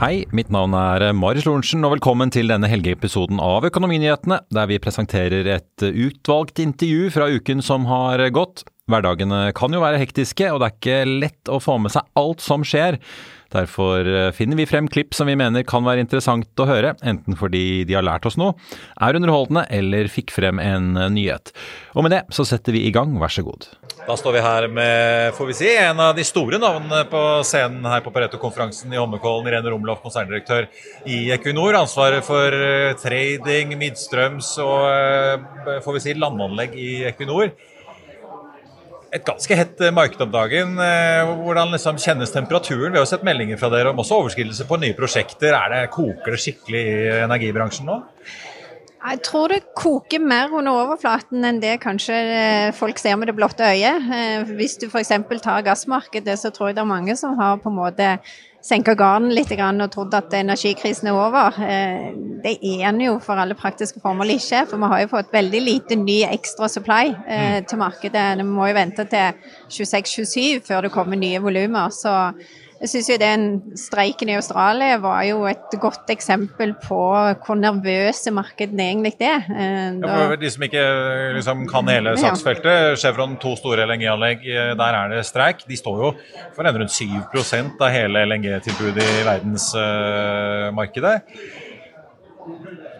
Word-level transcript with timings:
Hei, 0.00 0.22
mitt 0.32 0.48
navn 0.48 0.72
er 0.72 1.10
Marius 1.12 1.44
Lorentzen, 1.44 1.82
og 1.84 1.90
velkommen 1.92 2.30
til 2.32 2.48
denne 2.48 2.70
helgeepisoden 2.72 3.36
av 3.44 3.66
Økonominyhetene, 3.68 4.38
der 4.48 4.70
vi 4.70 4.78
presenterer 4.80 5.44
et 5.58 5.84
utvalgt 5.84 6.62
intervju 6.62 7.10
fra 7.12 7.26
uken 7.28 7.60
som 7.60 7.84
har 7.84 8.22
gått. 8.32 8.62
Hverdagene 8.88 9.50
kan 9.52 9.76
jo 9.76 9.82
være 9.82 10.00
hektiske, 10.00 10.48
og 10.54 10.62
det 10.62 10.70
er 10.70 10.78
ikke 10.78 11.18
lett 11.26 11.52
å 11.52 11.60
få 11.60 11.76
med 11.84 11.92
seg 11.92 12.08
alt 12.16 12.40
som 12.40 12.64
skjer. 12.64 12.96
Derfor 13.50 14.06
finner 14.36 14.58
vi 14.60 14.68
frem 14.70 14.88
klipp 14.90 15.16
som 15.16 15.30
vi 15.30 15.36
mener 15.38 15.64
kan 15.66 15.84
være 15.86 16.04
interessant 16.04 16.62
å 16.62 16.68
høre, 16.68 16.94
enten 17.02 17.38
fordi 17.38 17.82
de 17.88 17.96
har 17.98 18.06
lært 18.06 18.28
oss 18.28 18.38
noe, 18.40 18.54
er 19.00 19.18
underholdende 19.18 19.66
eller 19.74 20.10
fikk 20.12 20.34
frem 20.34 20.60
en 20.62 20.92
nyhet. 21.14 21.50
Og 21.96 22.06
med 22.06 22.14
det 22.14 22.24
så 22.34 22.46
setter 22.46 22.76
vi 22.76 22.86
i 22.86 22.94
gang, 22.94 23.16
vær 23.20 23.32
så 23.32 23.44
god. 23.46 23.66
Da 24.06 24.16
står 24.16 24.32
vi 24.34 24.42
her 24.42 24.66
med 24.72 25.34
får 25.36 25.48
vi 25.50 25.54
si, 25.54 25.68
en 25.76 26.00
av 26.02 26.14
de 26.16 26.24
store 26.26 26.58
navnene 26.60 27.02
på 27.10 27.20
scenen 27.46 27.84
her 27.86 28.00
på 28.04 28.12
Pareto-konferansen 28.14 28.92
i 28.94 28.98
Holmenkollen. 28.98 29.48
Irene 29.50 29.72
Romloff, 29.72 30.00
konserndirektør 30.04 30.68
i 31.06 31.18
Equinor. 31.34 31.76
Ansvaret 31.78 32.24
for 32.26 32.54
eh, 32.54 32.94
trading, 33.00 33.76
midstrøms 33.80 34.54
og 34.64 34.86
eh, 34.88 35.76
får 35.84 35.98
vi 35.98 36.04
si, 36.06 36.16
landanlegg 36.18 36.74
i 36.80 36.90
Equinor. 37.10 37.52
Et 39.10 39.24
ganske 39.26 39.56
hett 39.58 39.80
eh, 39.82 39.90
marked 39.90 40.20
om 40.22 40.30
dagen. 40.30 40.76
Eh, 40.78 41.30
Hvordan 41.42 41.74
liksom 41.74 41.98
kjennes 41.98 42.30
temperaturen? 42.30 42.92
Vi 42.92 42.98
har 43.00 43.02
jo 43.02 43.10
sett 43.10 43.26
meldinger 43.26 43.58
fra 43.58 43.70
dere 43.72 43.90
om 43.90 43.98
også 43.98 44.20
overskridelse 44.22 44.66
på 44.68 44.78
nye 44.78 44.94
prosjekter. 44.98 45.56
Er 45.56 45.72
det, 45.74 45.80
koker 45.94 46.36
det 46.36 46.42
skikkelig 46.44 46.82
i 46.92 47.00
energibransjen 47.24 47.90
nå? 47.90 47.98
Jeg 49.00 49.22
tror 49.24 49.48
det 49.48 49.62
koker 49.78 50.20
mer 50.20 50.52
under 50.52 50.76
overflaten 50.82 51.44
enn 51.48 51.60
det 51.62 51.78
kanskje 51.80 52.16
eh, 52.36 52.72
folk 52.76 52.98
ser 53.00 53.16
med 53.16 53.30
det 53.30 53.36
blotte 53.38 53.64
øyet. 53.64 54.04
Eh, 54.12 54.50
Hvis 54.58 54.76
du 54.76 54.86
f.eks. 54.90 55.14
tar 55.40 55.64
gassmarkedet, 55.64 56.36
så 56.38 56.50
tror 56.52 56.68
jeg 56.68 56.76
det 56.76 56.84
er 56.84 56.90
mange 56.90 57.16
som 57.16 57.38
har 57.40 57.56
på 57.62 57.72
en 57.72 57.78
måte 57.78 58.10
senka 58.60 58.92
garden 58.92 59.30
litt 59.32 59.48
og 59.56 59.90
trodd 59.94 60.14
at 60.18 60.34
energikrisen 60.36 61.08
er 61.08 61.16
over. 61.16 61.56
Eh, 61.64 62.12
Det 62.44 62.58
er 62.60 62.90
den 62.92 63.00
jo 63.00 63.18
for 63.24 63.40
alle 63.40 63.56
praktiske 63.56 64.00
formål 64.04 64.36
ikke, 64.36 64.66
for 64.68 64.76
vi 64.76 64.92
har 64.92 65.00
jo 65.00 65.12
fått 65.16 65.32
veldig 65.32 65.60
lite 65.64 65.96
ny 65.96 66.22
ekstra 66.28 66.68
supply 66.68 67.14
eh, 67.26 67.64
til 67.64 67.78
markedet. 67.80 68.36
Vi 68.36 68.44
må 68.44 68.68
jo 68.68 68.74
vente 68.76 69.04
til 69.08 69.32
26-27 69.70 70.60
før 70.68 70.82
det 70.82 70.92
kommer 70.92 71.16
nye 71.16 71.40
volumer. 71.40 71.88
Så 71.88 72.12
jeg 72.80 72.88
syns 72.88 73.08
jo 73.12 73.16
den 73.20 73.42
streiken 73.76 74.30
i 74.32 74.36
Australia 74.38 74.96
var 75.02 75.20
jo 75.28 75.42
et 75.50 75.74
godt 75.82 76.08
eksempel 76.14 76.72
på 76.80 77.00
hvor 77.44 77.58
nervøse 77.60 78.32
markedene 78.32 78.86
egentlig 78.88 79.12
er. 79.20 79.44
Da... 80.00 80.08
Ja, 80.08 80.28
for 80.30 80.40
de 80.40 80.50
som 80.54 80.64
ikke 80.64 80.84
liksom, 81.36 81.66
kan 81.68 81.90
hele 81.92 82.14
saksfeltet, 82.16 82.96
Chevron 83.02 83.36
to 83.42 83.52
store 83.60 83.84
LNG-anlegg, 83.84 84.46
eh, 84.48 84.72
der 84.80 84.96
er 84.96 85.12
det 85.12 85.26
streik. 85.28 85.60
De 85.68 85.76
står 85.76 85.96
jo 86.06 86.14
for 86.56 86.64
en 86.64 86.80
rundt 86.80 86.96
7% 86.96 87.84
av 87.84 87.92
hele 87.92 88.24
LNG-tilbudet 88.30 89.04
i 89.04 89.26
verdensmarkedet. 89.28 91.16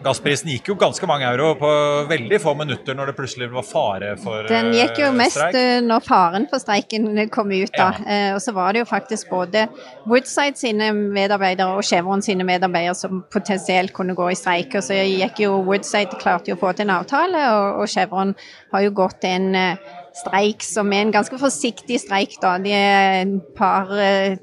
Gassprisen 0.01 0.49
gikk 0.49 0.71
jo 0.71 0.75
ganske 0.81 1.05
mange 1.09 1.27
euro 1.29 1.51
på 1.59 1.69
veldig 2.09 2.39
få 2.41 2.55
minutter 2.57 2.95
når 2.97 3.11
det 3.11 3.15
plutselig 3.19 3.49
var 3.53 3.65
fare 3.67 4.15
for 4.17 4.47
streik. 4.47 4.49
Den 4.49 4.71
gikk 4.73 5.01
jo 5.03 5.09
eh, 5.11 5.17
mest 5.19 5.37
streik. 5.37 5.57
eh, 5.59 5.77
når 5.85 6.05
faren 6.07 6.47
for 6.49 6.63
streiken 6.63 7.07
kom 7.33 7.53
ut. 7.53 7.69
da. 7.75 7.91
Ja. 7.99 8.07
Eh, 8.15 8.33
og 8.35 8.41
så 8.41 8.53
var 8.55 8.73
det 8.73 8.81
jo 8.81 8.89
faktisk 8.89 9.29
både 9.29 9.67
Woodside 10.09 10.57
sine 10.57 10.91
medarbeidere 10.97 11.77
og 11.77 11.85
Chevron 11.85 12.25
sine 12.25 12.47
medarbeidere 12.47 12.97
som 12.97 13.23
potensielt 13.31 13.93
kunne 13.93 14.15
gå 14.17 14.31
i 14.31 14.37
streik. 14.39 14.73
Og 14.79 14.85
så 14.87 14.97
gikk 14.97 15.43
jo 15.45 15.59
Woodside 15.67 16.17
klarte 16.21 16.49
jo 16.49 16.57
å 16.57 16.63
få 16.63 16.73
til 16.73 16.89
en 16.89 16.95
avtale, 16.97 17.41
og, 17.53 17.81
og 17.83 17.91
Chevron 17.91 18.33
har 18.73 18.85
jo 18.87 18.95
gått 19.03 19.27
en 19.29 19.51
eh, 19.55 19.91
streik 20.17 20.65
som 20.65 20.89
er 20.91 21.05
en 21.05 21.13
ganske 21.13 21.37
forsiktig 21.39 21.99
streik. 22.01 22.39
da. 22.41 22.57
De 22.59 22.73
er 22.75 23.21
et 23.21 23.53
par 23.55 23.93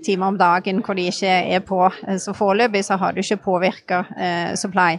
timer 0.07 0.31
om 0.31 0.39
dagen 0.39 0.85
hvor 0.85 0.97
de 0.97 1.11
ikke 1.11 1.35
er 1.57 1.61
på. 1.67 1.83
Så 2.23 2.33
foreløpig 2.37 2.87
så 2.87 2.97
har 3.01 3.13
det 3.13 3.27
ikke 3.27 3.43
påvirka 3.51 4.05
eh, 4.17 4.55
supply. 4.57 4.95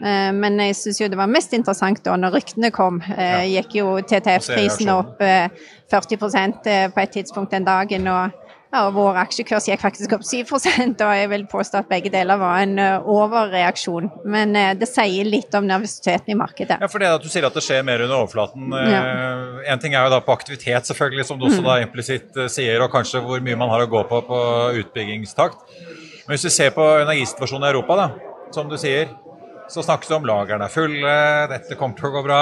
Eh, 0.00 0.32
Men 0.32 0.58
jeg 0.62 0.76
syns 0.78 1.00
jo 1.00 1.08
det 1.08 1.18
var 1.18 1.30
mest 1.30 1.52
interessant 1.56 2.02
da 2.04 2.16
når 2.16 2.38
ryktene 2.38 2.70
kom. 2.74 3.00
Ja. 3.08 3.42
Gikk 3.44 3.78
jo 3.80 3.96
TTF-prisen 4.00 4.90
opp 4.94 5.20
eh, 5.22 5.48
40 5.90 6.18
eh, 6.66 6.90
på 6.92 7.00
et 7.02 7.10
tidspunkt 7.16 7.50
den 7.56 7.64
dagen. 7.64 8.06
og 8.08 8.30
ja, 8.68 8.82
og 8.84 8.92
Vår 8.98 9.16
aksjekurs 9.22 9.64
gikk 9.70 9.80
faktisk 9.80 10.12
opp 10.12 10.24
7 10.28 10.42
og 10.52 11.12
jeg 11.16 11.28
vil 11.30 11.46
påstå 11.48 11.78
at 11.80 11.88
begge 11.88 12.10
deler 12.12 12.36
var 12.36 12.58
en 12.60 12.74
eh, 12.78 12.98
overreaksjon. 13.08 14.10
Men 14.28 14.54
eh, 14.56 14.74
det 14.76 14.90
sier 14.90 15.24
litt 15.24 15.54
om 15.56 15.64
nervøsiteten 15.64 16.34
i 16.34 16.36
markedet. 16.36 16.76
Ja, 16.80 16.88
for 16.92 17.00
det 17.00 17.08
at 17.08 17.24
du 17.24 17.30
sier 17.32 17.46
at 17.48 17.56
det 17.56 17.64
skjer 17.64 17.86
mer 17.88 18.04
under 18.04 18.18
overflaten. 18.20 18.68
eh, 18.76 19.72
En 19.72 19.80
ting 19.80 19.94
er 19.96 20.04
jo 20.04 20.12
da 20.12 20.20
på 20.20 20.36
aktivitet, 20.36 20.84
selvfølgelig, 20.84 21.24
som 21.24 21.38
du 21.40 21.46
også 21.48 21.62
Mm. 21.62 21.64
da 21.70 21.78
implisitt 21.80 22.36
eh, 22.36 22.48
sier, 22.52 22.82
og 22.84 22.92
kanskje 22.92 23.24
hvor 23.24 23.40
mye 23.40 23.56
man 23.56 23.70
har 23.72 23.86
å 23.86 23.88
gå 23.88 24.04
på 24.08 24.20
på 24.28 24.38
utbyggingstakt. 24.82 25.64
Men 26.26 26.36
hvis 26.36 26.44
vi 26.44 26.50
ser 26.50 26.70
på 26.76 26.84
energisituasjonen 27.00 27.64
i 27.64 27.72
Europa, 27.72 27.96
da, 27.96 28.08
som 28.52 28.68
du 28.68 28.76
sier, 28.76 29.08
så 29.68 29.82
snakkes 29.84 30.08
det 30.08 30.16
om 30.16 30.24
lagrene 30.28 30.64
er 30.64 30.72
fulle, 30.72 31.14
dette 31.52 31.76
kommer 31.78 31.96
til 31.98 32.08
å 32.08 32.14
gå 32.16 32.22
bra. 32.26 32.40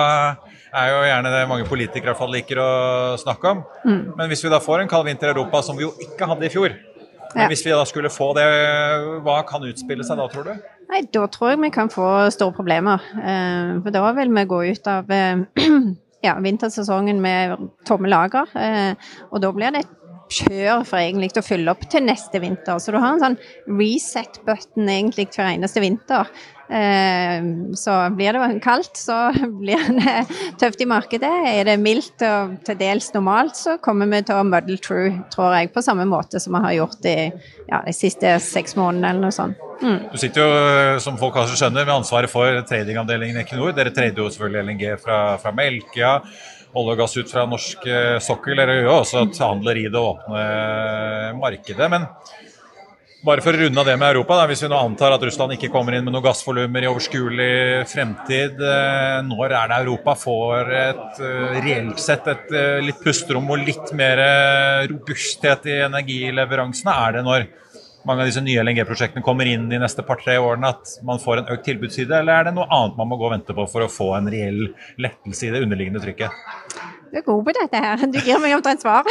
Det 0.70 0.82
er 0.82 0.90
jo 0.92 1.00
gjerne 1.08 1.32
det 1.32 1.48
mange 1.50 1.66
politikere 1.68 2.10
i 2.10 2.12
hvert 2.12 2.20
fall 2.20 2.34
liker 2.34 2.60
å 2.62 2.68
snakke 3.22 3.52
om. 3.54 3.62
Mm. 3.86 4.02
Men 4.18 4.28
hvis 4.30 4.44
vi 4.44 4.52
da 4.52 4.60
får 4.62 4.82
en 4.84 4.90
kald 4.92 5.06
vinter 5.08 5.30
i 5.30 5.34
Europa, 5.34 5.62
som 5.66 5.76
vi 5.78 5.86
jo 5.86 5.92
ikke 6.04 6.28
hadde 6.30 6.46
i 6.46 6.52
fjor, 6.52 6.76
men 7.34 7.42
Ja. 7.42 7.48
hvis 7.50 7.64
vi 7.66 7.70
da 7.74 7.82
skulle 7.84 8.08
få 8.08 8.30
det, 8.36 8.44
hva 9.26 9.40
kan 9.46 9.64
utspille 9.66 10.04
seg 10.06 10.16
da, 10.20 10.26
tror 10.32 10.44
du? 10.48 10.54
Nei, 10.88 11.02
da 11.12 11.26
tror 11.26 11.50
jeg 11.50 11.60
vi 11.60 11.70
kan 11.74 11.88
få 11.92 12.30
store 12.32 12.54
problemer. 12.54 13.02
Eh, 13.18 13.80
For 13.82 13.90
da 13.90 14.12
vil 14.16 14.30
vi 14.32 14.44
gå 14.46 14.60
ut 14.70 14.86
av 14.88 15.10
eh, 15.10 15.42
ja, 16.26 16.36
vintersesongen 16.40 17.20
med 17.20 17.56
tomme 17.84 18.08
lager. 18.08 18.46
eh, 18.54 18.94
Og 19.32 19.40
da 19.42 19.50
blir 19.52 19.72
det 19.74 19.82
et 19.84 19.95
kjør 20.32 20.84
for 20.86 21.00
egentlig 21.00 21.32
å 21.38 21.44
fylle 21.44 21.72
opp 21.72 21.86
til 21.90 22.04
neste 22.06 22.40
vinter. 22.42 22.80
Så 22.82 22.92
du 22.94 22.98
har 23.00 23.14
en 23.14 23.22
sånn 23.22 23.38
reset-button 23.78 24.90
egentlig 24.90 25.28
hver 25.34 25.52
eneste 25.52 25.82
vinter. 25.84 26.30
Eh, 26.66 27.44
Så 27.78 27.94
blir 28.16 28.34
det 28.34 28.60
kaldt, 28.64 28.98
så 28.98 29.30
blir 29.60 29.82
det 30.00 30.16
tøft 30.58 30.82
i 30.82 30.88
markedet. 30.90 31.30
Er 31.52 31.68
det 31.68 31.76
mildt 31.82 32.24
og 32.26 32.56
til 32.66 32.78
dels 32.80 33.12
normalt, 33.14 33.54
så 33.58 33.76
kommer 33.82 34.10
vi 34.10 34.22
til 34.26 34.40
å 34.40 34.46
muddle 34.46 34.78
through, 34.82 35.20
tror 35.34 35.54
jeg, 35.54 35.70
på 35.74 35.84
samme 35.84 36.08
måte 36.10 36.42
som 36.42 36.56
vi 36.58 36.64
har 36.66 36.78
gjort 36.80 37.06
i 37.06 37.18
ja, 37.70 37.84
de 37.86 37.94
siste 37.94 38.36
seks 38.42 38.76
månedene 38.78 39.14
eller 39.14 39.28
noe 39.28 39.36
sånt. 39.36 39.62
Mm. 39.76 40.08
Du 40.08 40.16
sitter 40.18 40.40
jo, 40.40 40.50
eh, 40.56 40.98
som 41.04 41.18
folk 41.20 41.34
kanskje 41.36 41.58
skjønner, 41.60 41.84
med 41.84 41.98
ansvaret 42.00 42.32
for 42.32 42.62
tradingavdelingen 42.66 43.36
i 43.38 43.44
Equinor. 43.44 43.74
Dere 43.76 43.92
trader 43.94 44.24
jo 44.24 44.30
selvfølgelig 44.32 44.70
LNG 44.70 44.86
fra, 45.02 45.18
fra 45.42 45.52
Melkøya, 45.54 46.14
olje 46.76 46.96
og 46.96 47.00
gass 47.00 47.16
ut 47.16 47.30
fra 47.32 47.46
norsk 47.48 47.86
eh, 47.88 48.16
sokkel. 48.22 48.58
eller 48.58 48.82
jo 48.84 48.96
også 48.98 49.24
at 49.24 49.38
handler 49.42 49.80
i 49.80 49.86
det 49.88 50.02
åpne 50.02 50.42
markedet. 51.40 51.88
Men 51.92 52.08
bare 53.26 53.42
for 53.42 53.56
å 53.56 53.58
runde 53.58 53.80
av 53.80 53.88
det 53.88 53.96
med 53.98 54.12
Europa, 54.12 54.36
da, 54.38 54.44
hvis 54.46 54.60
vi 54.62 54.68
nå 54.70 54.78
antar 54.78 55.14
at 55.16 55.22
Russland 55.24 55.56
ikke 55.56 55.70
kommer 55.72 55.96
inn 55.96 56.04
med 56.06 56.14
noen 56.14 56.24
gassvolumer 56.28 56.84
i 56.84 56.90
overskuelig 56.90 57.86
fremtid, 57.90 58.60
eh, 58.60 59.16
når 59.26 59.54
er 59.56 59.72
det 59.72 59.78
Europa 59.82 60.14
får 60.20 60.72
et 60.78 61.22
eh, 61.26 61.56
reelt 61.64 62.02
sett 62.02 62.28
et 62.30 62.52
eh, 62.54 62.78
litt 62.84 63.00
pusterom 63.02 63.50
og 63.50 63.64
litt 63.66 63.90
mer 63.98 64.22
eh, 64.22 64.86
robusthet 64.92 65.66
i 65.72 65.80
energileveransene? 65.88 66.94
Er 67.06 67.16
det 67.16 67.24
når 67.26 67.48
mange 68.06 68.22
av 68.22 68.30
disse 68.30 68.42
nye 68.44 68.62
LNG-prosjektene 68.62 69.24
kommer 69.26 69.48
inn 69.50 69.68
de 69.70 69.80
neste 69.82 70.04
par-tre 70.06 70.36
årene, 70.38 70.70
at 70.70 70.96
man 71.06 71.20
får 71.22 71.42
en 71.42 71.50
økt 71.54 71.66
tilbudsside, 71.66 72.20
eller 72.20 72.38
er 72.38 72.48
det 72.48 72.54
noe 72.56 72.68
annet 72.70 72.98
man 73.00 73.10
må 73.10 73.18
gå 73.18 73.26
og 73.28 73.34
vente 73.34 73.56
på 73.56 73.66
for 73.70 73.84
å 73.84 73.90
få 73.90 74.12
en 74.18 74.30
reell 74.30 74.68
lettelse 75.02 75.48
i 75.48 75.52
det 75.54 75.64
underliggende 75.66 76.02
trykket? 76.04 76.44
Du 77.10 77.18
er 77.20 77.24
god 77.26 77.42
på 77.46 77.54
dette 77.54 77.80
her. 77.82 78.02
Du 78.10 78.18
gir 78.24 78.40
meg 78.42 78.54
omtrent 78.56 78.82
svar. 78.82 79.06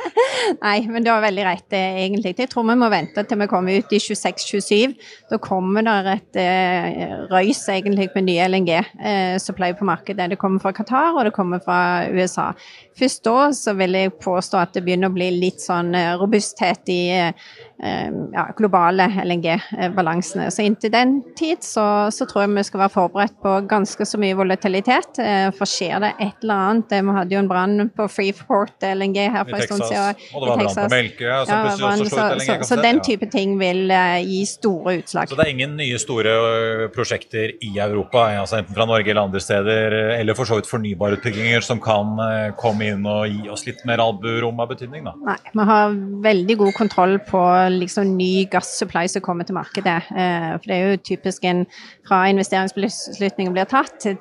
Nei, 0.64 0.78
men 0.90 1.04
du 1.04 1.10
har 1.12 1.22
veldig 1.22 1.44
rett, 1.46 1.66
eh, 1.76 2.00
egentlig. 2.04 2.34
Jeg 2.38 2.50
tror 2.52 2.66
vi 2.68 2.76
må 2.80 2.88
vente 2.92 3.22
til 3.24 3.40
vi 3.40 3.48
kommer 3.50 3.78
ut 3.78 3.94
i 3.94 4.00
26-27. 4.02 4.96
Da 5.30 5.38
kommer 5.42 5.86
det 5.86 6.16
et 6.16 6.40
eh, 6.42 7.14
røys 7.30 7.62
egentlig 7.72 8.08
med 8.16 8.28
nye 8.28 8.48
LNG-supply 8.50 9.70
eh, 9.70 9.78
på 9.78 9.88
markedet. 9.88 10.30
Det 10.32 10.40
kommer 10.40 10.62
fra 10.62 10.74
Qatar, 10.76 11.14
og 11.14 11.28
det 11.28 11.34
kommer 11.36 11.62
fra 11.64 11.80
USA. 12.10 12.50
Først 12.98 13.24
da 13.28 13.38
så 13.54 13.76
vil 13.78 13.94
jeg 13.94 14.16
påstå 14.18 14.60
at 14.60 14.74
det 14.74 14.84
begynner 14.86 15.12
å 15.12 15.16
bli 15.16 15.30
litt 15.38 15.62
sånn 15.62 15.94
eh, 15.96 16.14
robusthet 16.18 16.90
i 16.94 17.02
eh, 17.14 17.48
Eh, 17.82 18.12
ja, 18.32 18.48
globale 18.56 19.06
LNG-balansene. 19.24 20.50
Så 20.50 20.62
inntil 20.62 20.90
den 20.90 21.20
tid 21.38 21.62
så, 21.62 22.10
så, 22.10 22.26
tror 22.26 22.42
jeg 22.42 22.56
vi 22.56 22.64
skal 22.66 22.80
være 22.82 22.90
forberedt 22.90 23.36
på 23.42 23.52
ganske 23.70 24.06
så 24.06 24.18
mye 24.18 24.34
volatilitet. 24.38 25.20
For 25.54 25.70
skjer 25.70 26.02
det 26.02 26.10
et 26.18 26.42
eller 26.42 26.64
annet 26.64 26.90
det 26.90 27.02
Vi 27.06 27.14
hadde 27.28 27.36
jo 27.36 27.42
en 27.42 27.50
brann 27.50 27.90
på 27.92 28.06
Freeport 28.10 28.84
LNG 28.84 29.18
her 29.28 29.44
for 29.44 29.58
en 29.58 29.66
stund 29.68 29.84
siden. 29.84 30.22
Og 30.32 30.42
det 30.42 30.48
var 30.48 30.60
brann 30.62 30.76
på 30.78 30.86
Melkøya 30.94 31.36
ja, 31.36 31.58
brann, 31.76 32.02
LNG-kapasitet. 32.02 32.64
Så, 32.64 32.68
så, 32.70 32.80
den 32.82 33.00
type 33.04 33.28
ting 33.32 33.56
vil 33.60 33.92
uh, 33.92 34.16
gi 34.24 34.40
store 34.48 34.98
utslag. 35.02 35.28
Så 35.28 35.38
det 35.38 35.46
er 35.46 35.52
ingen 35.52 35.76
nye 35.78 35.98
store 36.00 36.88
prosjekter 36.94 37.54
i 37.64 37.72
Europa, 37.84 38.28
altså 38.40 38.60
enten 38.62 38.76
fra 38.76 38.86
Norge 38.88 39.12
eller 39.12 39.28
andre 39.28 39.42
steder, 39.42 39.98
eller 40.16 40.38
for 40.38 40.48
så 40.48 40.58
vidt 40.58 40.70
fornybarutbygginger 40.70 41.64
som 41.64 41.82
kan 41.84 42.16
uh, 42.20 42.48
komme 42.58 42.92
inn 42.94 43.04
og 43.08 43.26
gi 43.28 43.52
oss 43.52 43.66
litt 43.68 43.84
mer 43.88 44.02
alburom 44.04 44.60
av 44.64 44.72
betydning? 44.72 45.06
da? 45.08 45.14
Nei, 45.28 45.38
vi 45.52 45.68
har 45.72 45.98
veldig 46.24 46.58
god 46.64 46.74
kontroll 46.78 47.18
på 47.28 47.44
liksom 47.76 48.16
ny 48.18 48.32
gassupply 48.50 49.04
som 49.12 49.24
kommer 49.24 49.48
til 49.48 49.58
markedet. 49.58 50.00
Uh, 50.14 50.56
for 50.56 50.70
det 50.70 50.78
er 50.78 50.94
jo 50.94 51.04
typisk 51.12 51.44
en 51.48 51.66
Fra 52.08 52.22
investeringsbeslutningen 52.30 53.52
blir 53.52 53.66
tatt 53.68 53.98
til 54.00 54.16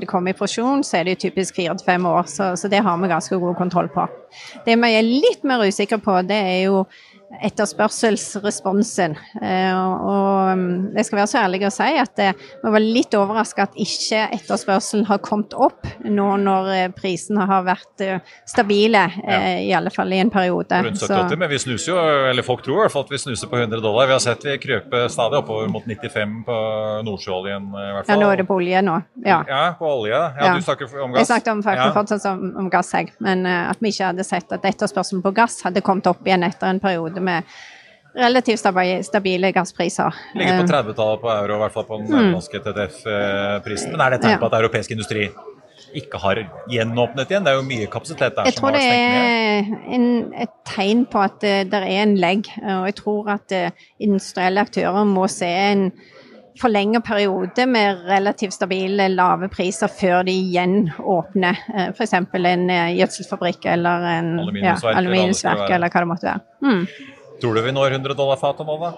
det 0.00 0.06
kommer 0.08 0.32
i 0.32 0.36
produksjon, 0.36 0.80
så 0.86 0.98
er 0.98 1.04
det 1.04 1.16
jo 1.16 1.26
typisk 1.26 1.58
fire 1.58 1.74
til 1.76 1.84
fem 1.84 2.06
år. 2.08 2.24
Så, 2.30 2.45
så 2.54 2.70
det 2.72 2.82
har 2.84 2.96
vi 3.02 3.10
ganske 3.10 3.38
god 3.42 3.56
kontroll 3.58 3.88
på. 3.92 4.06
Det 4.66 4.76
vi 4.78 4.94
er 4.94 5.06
litt 5.06 5.44
mer 5.46 5.64
usikre 5.66 5.98
på, 6.02 6.20
det 6.28 6.38
er 6.38 6.58
jo 6.68 6.84
etterspørselsresponsen. 7.42 9.16
Eh, 9.42 9.74
og 9.76 10.52
um, 10.52 10.66
jeg 10.96 11.08
skal 11.08 11.18
være 11.18 11.30
så 11.30 11.40
ærlig 11.42 11.60
å 11.66 11.72
si 11.74 11.88
at 12.00 12.22
eh, 12.22 12.44
vi 12.62 12.72
var 12.72 12.84
litt 12.84 13.16
overraska 13.18 13.66
at 13.66 13.76
ikke 13.82 14.22
etterspørselen 14.36 15.06
har 15.08 15.20
kommet 15.24 15.54
opp 15.58 15.86
nå 16.06 16.28
når 16.42 16.70
eh, 16.74 16.86
prisene 16.96 17.46
har 17.48 17.66
vært 17.66 18.04
stabile, 18.46 19.06
ja. 19.24 19.38
i 19.62 19.72
alle 19.74 19.90
fall 19.92 20.12
i 20.14 20.20
en 20.22 20.30
periode. 20.32 20.78
Rundt 20.86 21.02
70 21.02 21.36
men 21.40 21.50
vi 21.50 21.58
snuser 21.60 21.92
jo, 21.92 21.98
eller 22.30 22.46
folk 22.46 22.62
tror 22.64 22.78
i 22.78 22.84
hvert 22.84 22.94
fall 22.94 23.06
at 23.06 23.12
vi 23.12 23.20
snuser 23.20 23.50
på 23.50 23.58
100 23.58 23.82
dollar. 23.82 24.08
Vi 24.08 24.16
har 24.16 24.22
sett 24.22 24.46
vi 24.46 24.56
krøper 24.62 25.08
stadig 25.12 25.40
oppover 25.40 25.70
mot 25.72 25.84
95 25.86 26.36
på 26.46 26.58
nordsjøoljen 27.06 27.68
i 27.68 27.88
hvert 27.96 28.08
fall. 28.08 28.14
Ja, 28.14 28.20
nå 28.22 28.30
er 28.32 28.42
det 28.42 28.46
på 28.48 28.58
olje 28.60 28.82
nå. 28.86 28.96
Ja, 29.26 29.40
ja 29.50 29.62
på 29.78 29.90
olje. 29.90 30.14
Ja, 30.14 30.30
ja. 30.38 30.54
Du 30.56 30.64
snakker 30.64 30.88
om 31.02 31.14
gass. 31.14 31.24
Jeg 31.24 31.30
snakket 31.32 31.52
om, 31.52 31.64
ja. 31.66 31.88
fortsatt 31.96 32.28
om, 32.30 32.46
om 32.62 32.70
gass, 32.72 32.92
jeg. 32.96 33.12
Men 33.24 33.44
at 33.46 33.82
vi 33.82 33.92
ikke 33.92 34.12
hadde 34.12 34.26
sett 34.26 34.52
at 34.54 34.66
etterspørselen 34.70 35.24
på 35.24 35.34
gass 35.36 35.58
hadde 35.66 35.82
kommet 35.84 36.08
opp 36.10 36.22
igjen 36.26 36.46
etter 36.46 36.70
en 36.70 36.82
periode 36.82 37.15
periode 37.16 37.20
med 37.24 37.42
relativt 38.16 38.60
stabile 39.04 39.52
gasspriser. 39.52 40.14
Ligger 40.34 40.62
på 40.62 40.72
30-tallet 40.72 41.18
eh, 41.18 41.20
på 41.20 41.30
euro, 41.30 41.56
i 41.56 41.58
hvert 41.64 41.74
fall 41.74 41.84
på 41.84 41.98
den 42.00 42.06
utenlandske 42.08 42.58
mm. 42.58 42.64
TTF-prisen. 42.64 43.92
Men 43.92 44.00
er 44.00 44.10
det 44.10 44.22
tegn 44.22 44.40
på 44.40 44.48
at 44.48 44.56
europeisk 44.60 44.90
industri 44.90 45.28
ikke 45.96 46.18
har 46.20 46.40
gjenåpnet 46.72 47.30
igjen? 47.30 47.44
Det 47.44 47.52
er 47.52 47.58
jo 47.58 47.66
mye 47.68 47.90
kapasitet 47.92 48.36
der 48.36 48.48
jeg 48.48 48.56
som 48.56 48.68
har 48.68 48.78
stengt 48.80 48.96
ned. 48.96 49.26
Jeg 49.26 49.66
tror 49.66 49.76
det 49.76 49.92
er 49.92 49.98
en, 49.98 50.08
et 50.46 50.54
tegn 50.64 51.04
på 51.12 51.22
at 51.26 51.44
uh, 51.44 51.60
det 51.68 51.82
er 51.82 52.02
en 52.06 52.16
legg. 52.16 52.50
Og 52.62 52.88
jeg 52.88 52.98
tror 53.02 53.32
at 53.36 53.56
industrielle 54.00 54.64
aktører 54.64 55.04
må 55.04 55.28
se 55.28 55.52
en 55.52 55.90
forlenget 56.60 57.04
periode 57.04 57.66
med 57.68 58.06
relativt 58.08 58.54
stabile, 58.56 59.08
lave 59.12 59.50
priser 59.52 59.90
før 59.92 60.24
de 60.26 60.32
igjen 60.32 60.90
åpner 61.00 61.58
uh, 61.74 61.90
f.eks. 61.90 62.14
en 62.16 62.66
gjødselfabrikk 62.96 63.68
eller 63.74 64.08
en 64.14 64.32
aluminiumsverk, 64.40 64.92
ja, 64.92 64.98
aluminiumsverk 65.02 65.70
eller 65.70 65.92
hva 65.92 66.02
det 66.04 66.10
måtte 66.14 66.30
være. 66.30 66.44
Mm. 66.66 67.14
Tror 67.40 67.54
du 67.54 67.64
vi 67.66 67.76
når 67.76 67.98
100 67.98 68.16
dollar 68.16 68.40
fatet 68.40 68.68
nå, 68.68 68.76
da? 68.80 68.92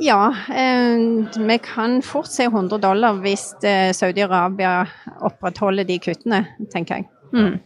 Ja, 0.00 0.34
eh, 0.48 0.98
vi 1.46 1.58
kan 1.58 2.02
fort 2.02 2.26
se 2.26 2.44
100 2.44 2.78
dollar 2.78 3.18
hvis 3.20 3.50
eh, 3.64 3.90
Saudi-Arabia 3.92 4.86
opprettholder 5.20 5.84
de 5.84 5.98
kuttene, 6.00 6.44
tenker 6.72 7.00
jeg. 7.02 7.08
Mm. 7.34 7.58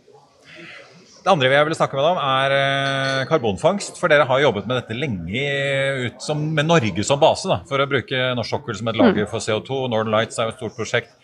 Det 1.24 1.32
andre 1.32 1.48
jeg 1.48 1.64
vil 1.64 1.76
snakke 1.78 1.96
med 1.96 2.04
deg 2.04 2.18
om, 2.18 2.18
er 2.20 2.52
eh, 2.52 3.20
karbonfangst. 3.30 3.96
For 3.96 4.12
dere 4.12 4.26
har 4.28 4.42
jobbet 4.42 4.66
med 4.68 4.76
dette 4.76 4.96
lenge 4.98 5.44
ut 6.04 6.18
som, 6.20 6.42
med 6.52 6.68
Norge 6.68 7.06
som 7.06 7.22
base, 7.22 7.48
da, 7.48 7.62
for 7.68 7.80
å 7.80 7.88
bruke 7.88 8.26
norsk 8.36 8.58
sokkel 8.58 8.76
som 8.76 8.90
et 8.92 8.98
lager 9.00 9.24
mm. 9.24 9.30
for 9.30 9.40
CO2. 9.40 9.86
Northern 9.88 10.12
Lights 10.12 10.36
er 10.36 10.50
jo 10.50 10.52
et 10.52 10.60
stort 10.60 10.76
prosjekt 10.76 11.16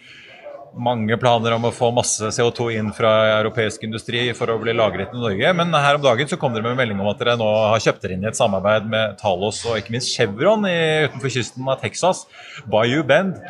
mange 0.78 1.16
planer 1.18 1.54
om 1.56 1.66
å 1.66 1.72
få 1.74 1.90
masse 1.94 2.30
CO2 2.34 2.68
inn 2.78 2.90
fra 2.94 3.10
europeisk 3.40 3.82
industri 3.86 4.22
for 4.38 4.52
å 4.52 4.58
bli 4.62 4.74
lagret 4.76 5.12
i 5.14 5.20
Norge. 5.20 5.52
Men 5.56 5.74
her 5.74 5.98
om 5.98 6.04
dagen 6.04 6.30
så 6.30 6.38
kom 6.40 6.54
dere 6.54 6.68
med 6.68 6.78
melding 6.78 7.00
om 7.02 7.10
at 7.10 7.20
dere 7.20 7.36
nå 7.40 7.48
har 7.72 7.82
kjøpt 7.82 8.04
dere 8.04 8.16
inn 8.16 8.24
i 8.24 8.30
et 8.30 8.38
samarbeid 8.38 8.86
med 8.90 9.18
Talos 9.20 9.62
og 9.66 9.80
ikke 9.80 9.96
minst 9.96 10.14
Chevron 10.14 10.66
i, 10.68 10.78
utenfor 11.10 11.34
kysten 11.34 11.68
av 11.68 11.80
Texas. 11.82 12.24
Bayou 12.70 13.02
Bend. 13.06 13.40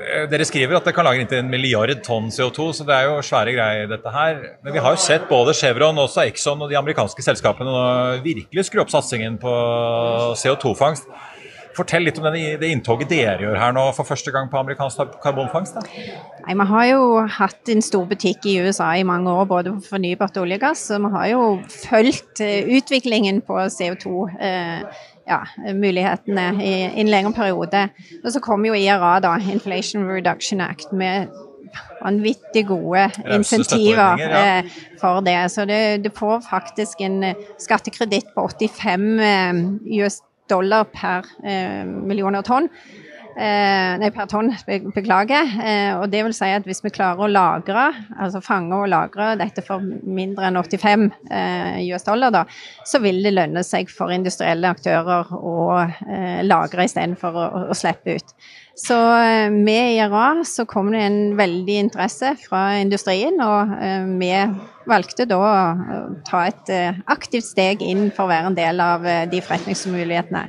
Eh, 0.00 0.26
dere 0.30 0.46
skriver 0.48 0.78
at 0.78 0.86
det 0.88 0.94
kan 0.96 1.06
lagre 1.06 1.24
inntil 1.24 1.42
en 1.42 1.50
milliard 1.52 1.92
tonn 2.06 2.30
CO2, 2.32 2.70
så 2.78 2.86
det 2.88 2.96
er 2.96 3.08
jo 3.08 3.18
svære 3.24 3.54
greier, 3.56 3.90
dette 3.90 4.12
her. 4.14 4.40
Men 4.64 4.76
vi 4.76 4.82
har 4.84 4.96
jo 4.96 5.02
sett 5.02 5.28
både 5.30 5.54
Chevron, 5.56 5.98
også 6.00 6.24
Exxon 6.28 6.62
og 6.64 6.70
de 6.72 6.78
amerikanske 6.80 7.24
selskapene 7.24 8.20
virkelig 8.24 8.66
skru 8.68 8.82
opp 8.84 8.92
satsingen 8.92 9.38
på 9.40 9.54
CO2-fangst. 10.40 11.08
Fortell 11.80 12.06
litt 12.06 12.18
om 12.20 12.28
det, 12.28 12.44
det 12.60 12.70
inntoget 12.74 13.10
dere 13.10 13.40
gjør 13.44 13.58
her 13.60 13.74
nå 13.76 13.86
for 13.96 14.08
første 14.08 14.32
gang 14.34 14.50
på 14.52 14.60
amerikansk 14.60 15.16
karbonfangst. 15.24 15.80
Nei, 15.80 16.56
Vi 16.60 16.66
har 16.72 16.86
jo 16.90 17.04
hatt 17.40 17.72
en 17.72 17.84
stor 17.84 18.04
butikk 18.10 18.46
i 18.50 18.58
USA 18.60 18.92
i 18.98 19.06
mange 19.06 19.32
år, 19.32 19.46
både 19.50 19.74
for 19.78 19.96
fornybart 19.96 20.36
olje 20.40 20.60
og 20.60 20.66
gass. 20.68 20.86
Og 20.94 21.06
vi 21.06 21.12
har 21.16 21.30
jo 21.32 21.44
fulgt 21.88 22.44
eh, 22.44 22.68
utviklingen 22.76 23.40
på 23.46 23.58
CO2. 23.72 24.26
Eh, 24.40 25.06
ja, 25.30 25.44
mulighetene 25.76 26.46
i, 26.58 26.72
i 26.88 27.04
en 27.04 27.10
lengre 27.12 27.32
periode. 27.36 27.86
Og 28.24 28.32
så 28.34 28.42
kom 28.42 28.64
jo 28.66 28.74
IRA, 28.74 29.18
da, 29.22 29.36
Inflation 29.52 30.08
Reduction 30.08 30.60
Act, 30.64 30.92
med 30.92 31.30
vanvittig 32.00 32.64
gode 32.66 33.04
insentiver 33.30 34.18
ja. 34.18 34.58
eh, 34.58 34.64
for 35.00 35.20
det. 35.20 35.38
Så 35.52 35.64
det, 35.68 36.04
det, 36.04 36.12
får 36.16 36.42
faktisk 36.50 37.00
en 37.00 37.22
eh, 37.24 37.46
skattekreditt 37.58 38.32
på 38.34 38.48
85 38.48 39.20
eh, 39.20 39.62
US 40.00 40.20
dollar 40.50 40.84
per 40.90 41.24
eh, 41.44 41.84
millioner 41.84 42.42
tonn. 42.46 42.68
Eh, 43.36 43.92
nei, 44.00 44.10
per 44.14 44.28
tonn, 44.30 44.50
beklager. 44.94 45.52
Eh, 45.64 45.92
og 45.96 46.08
det 46.12 46.22
vil 46.26 46.34
si 46.36 46.48
at 46.52 46.66
hvis 46.68 46.82
vi 46.84 46.92
klarer 46.94 47.24
å 47.24 47.30
lagre, 47.30 47.88
altså 48.18 48.42
fange 48.44 48.76
og 48.76 48.90
lagre 48.90 49.32
dette 49.40 49.64
for 49.66 49.82
mindre 49.82 50.48
enn 50.48 50.60
85 50.60 51.06
eh, 51.30 51.78
US 51.92 52.06
dollar, 52.08 52.34
da, 52.34 52.44
så 52.86 53.02
vil 53.04 53.22
det 53.24 53.34
lønne 53.36 53.64
seg 53.66 53.92
for 53.92 54.12
industrielle 54.14 54.72
aktører 54.74 55.30
å 55.36 55.60
eh, 55.80 56.42
lagre 56.46 56.88
istedenfor 56.88 57.38
å, 57.38 57.46
å 57.70 57.78
slippe 57.78 58.18
ut. 58.18 58.34
Så 58.80 58.96
eh, 58.96 59.50
med 59.50 59.94
IRA 59.96 60.44
så 60.44 60.64
kom 60.68 60.92
det 60.94 61.02
en 61.04 61.18
veldig 61.38 61.76
interesse 61.84 62.32
fra 62.40 62.78
industrien, 62.80 63.36
og 63.44 63.74
eh, 63.76 64.06
vi 64.20 64.30
valgte 64.88 65.26
da 65.28 65.40
å 65.40 65.50
ta 66.26 66.46
et 66.48 66.70
eh, 66.72 67.00
aktivt 67.12 67.48
steg 67.50 67.84
inn 67.84 68.08
for 68.14 68.24
å 68.24 68.32
være 68.32 68.52
en 68.52 68.56
del 68.58 68.80
av 68.84 69.04
de 69.30 69.42
forretningsmulighetene. 69.44 70.46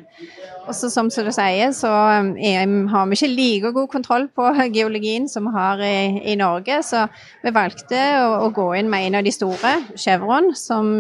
Og 0.68 0.76
så 0.78 0.92
som 0.94 1.10
du 1.10 1.32
sier, 1.34 1.72
så 1.74 1.90
er, 2.38 2.70
har 2.92 3.08
vi 3.10 3.18
ikke 3.18 3.30
like 3.32 3.72
god 3.74 3.88
kontroll 3.92 4.28
på 4.36 4.46
geologien 4.76 5.28
som 5.30 5.48
vi 5.50 5.54
har 5.56 5.82
i, 5.86 6.22
i 6.32 6.36
Norge, 6.40 6.82
så 6.86 7.08
vi 7.42 7.54
valgte 7.56 8.00
å, 8.22 8.30
å, 8.46 8.50
gå 8.54 8.68
inn 8.78 8.92
med 8.92 9.08
en 9.08 9.20
av 9.20 9.26
de 9.26 9.34
store, 9.34 9.74
Chevron, 9.98 10.52
som 10.58 10.92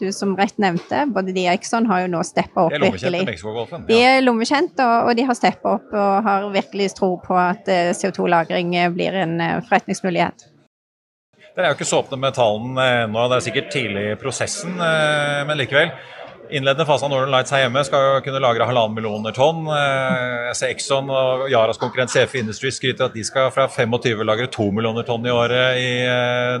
du 0.00 0.08
som 0.14 0.34
rett 0.38 0.58
nevnte. 0.62 1.06
Både 1.14 1.34
de 1.36 1.46
og 1.46 1.54
Exxon 1.54 1.88
har 1.90 2.04
jo 2.04 2.12
nå 2.16 2.22
steppa 2.26 2.66
opp 2.66 2.76
virkelig. 2.76 3.24
Ja. 3.24 3.82
De 3.88 4.00
er 4.02 4.22
lommekjent, 4.24 4.78
og, 4.82 5.10
og 5.10 5.18
de 5.18 5.26
har 5.30 5.38
steppa 5.38 5.76
opp 5.78 5.92
og 5.94 6.12
har 6.26 6.48
virkelig 6.54 6.92
tro 6.98 7.14
på 7.22 7.38
at 7.38 7.70
eh, 7.70 7.92
CO2-lagring 7.96 8.74
blir 8.96 9.22
en 9.22 9.38
eh, 9.44 9.58
forretningsmulighet. 9.68 10.50
Dere 11.50 11.66
er 11.66 11.72
jo 11.72 11.80
ikke 11.80 11.88
så 11.88 11.98
åpne 12.04 12.16
med 12.20 12.34
tallene 12.36 12.84
ennå, 13.04 13.26
det 13.30 13.36
er 13.36 13.44
sikkert 13.44 13.72
tidlig 13.74 14.04
i 14.12 14.18
prosessen, 14.18 14.76
eh, 14.80 15.40
men 15.48 15.58
likevel. 15.58 15.90
Innledende 16.50 16.86
fase 16.88 17.06
av 17.06 17.12
Northern 17.12 17.30
Lights 17.30 17.52
her 17.54 17.64
hjemme 17.64 17.82
skal 17.86 18.04
jo 18.04 18.20
kunne 18.26 18.42
lagre 18.42 18.66
halvannen 18.66 18.96
millioner 18.96 19.34
tonn. 19.36 19.64
Jeg 19.70 20.58
ser 20.58 20.74
Exxon 20.74 21.10
og 21.14 21.46
Yaras 21.52 21.78
konkurrent 21.80 22.12
CF 22.12 22.34
Industries 22.40 22.80
skryter 22.80 23.06
at 23.06 23.14
de 23.14 23.24
skal 23.26 23.52
fra 23.54 23.68
25 23.70 24.24
lagre 24.26 24.48
to 24.50 24.66
millioner 24.74 25.06
tonn 25.06 25.26
i 25.26 25.34
året 25.34 25.78
i 25.78 25.90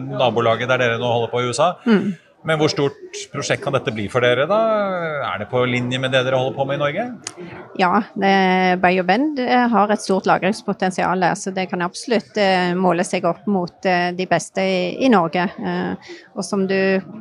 nabolaget 0.06 0.70
der 0.70 0.84
dere 0.84 1.00
nå 1.00 1.10
holder 1.10 1.32
på 1.32 1.42
i 1.42 1.50
USA. 1.50 1.72
Mm. 1.86 2.12
Men 2.46 2.56
hvor 2.56 2.70
stort 2.72 2.96
prosjekt 3.32 3.60
kan 3.64 3.74
dette 3.76 3.92
bli 3.92 4.06
for 4.08 4.24
dere, 4.24 4.46
da? 4.48 4.58
Er 5.28 5.42
det 5.42 5.48
på 5.50 5.60
linje 5.68 5.98
med 6.00 6.14
det 6.14 6.22
dere 6.24 6.38
holder 6.40 6.56
på 6.56 6.64
med 6.68 6.78
i 6.78 6.80
Norge? 6.80 7.04
Ja, 7.80 8.00
BioBend 8.80 9.42
har 9.74 9.92
et 9.92 10.00
stort 10.00 10.28
lagringspotensial, 10.28 11.26
så 11.36 11.52
det 11.52 11.66
kan 11.70 11.84
absolutt 11.84 12.38
eh, 12.40 12.72
måle 12.78 13.04
seg 13.04 13.26
opp 13.28 13.44
mot 13.50 13.88
eh, 13.88 14.08
de 14.16 14.26
beste 14.30 14.64
i 14.64 15.10
Norge. 15.12 15.44
Eh, 15.60 16.12
og 16.32 16.46
som 16.46 16.64
du 16.70 16.78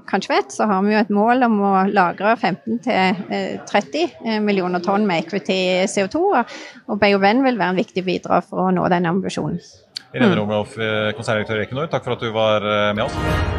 kanskje 0.09 0.37
vet, 0.37 0.55
så 0.55 0.69
har 0.71 0.87
vi 0.87 0.95
jo 0.95 1.03
et 1.03 1.13
mål 1.13 1.49
om 1.49 1.59
å 1.67 1.73
lagre 1.91 2.37
15-30 2.39 4.39
millioner 4.45 4.83
tonn 4.85 5.07
med 5.09 5.25
equity 5.25 5.83
CO2, 5.91 6.23
og 6.87 6.99
BioBend 7.01 7.43
vil 7.43 7.59
være 7.59 7.75
en 7.75 7.83
viktig 7.83 8.07
bidrag 8.07 8.47
for 8.47 8.69
å 8.69 8.75
nå 8.75 8.87
den 8.91 9.09
ambisjonen. 9.09 9.59
Irene 10.09 10.33
Romloff, 10.39 10.79
konserndirektør 11.19 11.59
i 11.59 11.67
Equinor, 11.67 11.91
takk 11.91 12.07
for 12.07 12.15
at 12.15 12.23
du 12.23 12.31
var 12.33 12.63
med 12.95 13.05
oss. 13.05 13.58